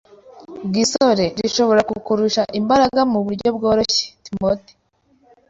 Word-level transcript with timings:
gisore 0.73 1.25
rishobora 1.39 1.81
kukurusha 1.89 2.43
imbaraga 2.59 3.01
mu 3.11 3.19
buryo 3.25 3.47
bworoshye 3.55 4.03
Timoteyo 4.25 4.75